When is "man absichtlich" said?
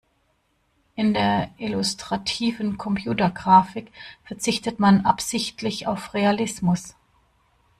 4.79-5.85